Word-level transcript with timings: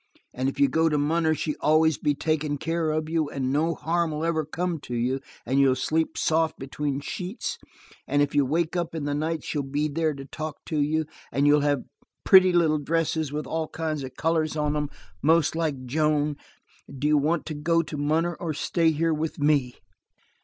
And 0.33 0.49
if 0.49 0.59
you 0.59 0.67
go 0.67 0.89
to 0.89 0.97
munner, 0.97 1.35
she 1.35 1.55
always 1.57 1.99
be 1.99 2.15
takin' 2.15 2.57
care 2.57 2.89
of 2.89 3.07
you, 3.07 3.29
and 3.29 3.53
no 3.53 3.75
harm'll 3.75 4.25
ever 4.25 4.43
come 4.45 4.79
to 4.79 4.95
you 4.95 5.19
and 5.45 5.59
you'll 5.59 5.75
sleep 5.75 6.17
soft 6.17 6.57
between 6.57 7.01
sheets, 7.01 7.59
and 8.07 8.19
if 8.23 8.33
you 8.33 8.43
wake 8.43 8.75
up 8.75 8.95
in 8.95 9.03
the 9.05 9.13
night 9.13 9.43
she'll 9.43 9.61
be 9.61 9.87
there 9.87 10.15
to 10.15 10.25
talk 10.25 10.65
to 10.65 10.79
you. 10.81 11.05
And 11.31 11.45
you'll 11.45 11.61
have 11.61 11.83
pretty 12.23 12.51
little 12.51 12.79
dresses 12.79 13.31
with 13.31 13.45
all 13.45 13.67
kinds 13.67 14.01
of 14.01 14.15
colors 14.15 14.55
on 14.57 14.75
'em, 14.75 14.89
most 15.21 15.55
like. 15.55 15.85
Joan, 15.85 16.35
do 16.91 17.07
you 17.07 17.17
want 17.19 17.45
to 17.45 17.53
go 17.53 17.83
to 17.83 17.95
munner, 17.95 18.33
or 18.39 18.55
stay 18.55 18.89
here 18.89 19.13
with 19.13 19.37
me?" 19.37 19.75